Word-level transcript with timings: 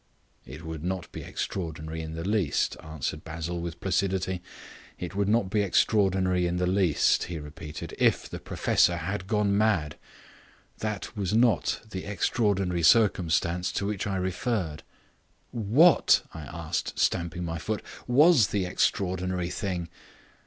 "It 0.47 0.63
would 0.65 0.83
not 0.83 1.11
be 1.11 1.21
extraordinary 1.21 2.01
in 2.01 2.13
the 2.15 2.27
least," 2.27 2.75
answered 2.81 3.23
Basil, 3.23 3.59
with 3.61 3.79
placidity. 3.79 4.41
"It 4.97 5.13
would 5.15 5.27
not 5.29 5.51
be 5.51 5.61
extraordinary 5.61 6.47
in 6.47 6.55
the 6.55 6.65
least," 6.65 7.25
he 7.25 7.37
repeated, 7.37 7.93
"if 7.99 8.27
the 8.27 8.39
professor 8.39 8.97
had 8.97 9.27
gone 9.27 9.55
mad. 9.55 9.99
That 10.79 11.15
was 11.15 11.35
not 11.35 11.81
the 11.87 12.05
extraordinary 12.05 12.81
circumstance 12.81 13.71
to 13.73 13.85
which 13.85 14.07
I 14.07 14.15
referred." 14.15 14.81
"What," 15.51 16.23
I 16.33 16.45
asked, 16.51 16.97
stamping 16.97 17.45
my 17.45 17.59
foot, 17.59 17.83
"was 18.07 18.47
the 18.47 18.65
extraordinary 18.65 19.51
thing?" 19.51 19.87